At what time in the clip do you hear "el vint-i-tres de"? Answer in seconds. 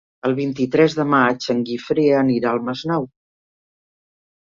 0.27-1.05